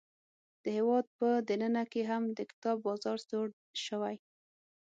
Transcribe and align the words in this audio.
د 0.63 0.65
هیواد 0.77 1.05
په 1.17 1.27
دننه 1.47 1.83
کې 1.91 2.01
هم 2.11 2.23
د 2.37 2.39
کتاب 2.51 2.77
بازار 2.87 3.17
سوړ 3.27 3.47
شوی. 3.85 4.15